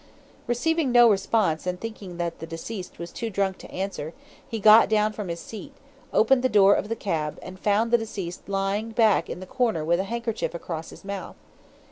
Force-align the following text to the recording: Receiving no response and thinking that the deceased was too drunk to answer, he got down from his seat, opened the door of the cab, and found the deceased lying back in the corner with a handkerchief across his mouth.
Receiving 0.47 0.91
no 0.91 1.07
response 1.11 1.67
and 1.67 1.79
thinking 1.79 2.17
that 2.17 2.39
the 2.39 2.47
deceased 2.47 2.97
was 2.97 3.11
too 3.11 3.29
drunk 3.29 3.59
to 3.59 3.69
answer, 3.69 4.15
he 4.49 4.59
got 4.59 4.89
down 4.89 5.13
from 5.13 5.27
his 5.27 5.39
seat, 5.39 5.73
opened 6.11 6.41
the 6.41 6.49
door 6.49 6.73
of 6.73 6.89
the 6.89 6.95
cab, 6.95 7.37
and 7.43 7.59
found 7.59 7.91
the 7.91 7.99
deceased 7.99 8.49
lying 8.49 8.89
back 8.89 9.29
in 9.29 9.41
the 9.41 9.45
corner 9.45 9.85
with 9.85 9.99
a 9.99 10.05
handkerchief 10.05 10.55
across 10.55 10.89
his 10.89 11.05
mouth. 11.05 11.35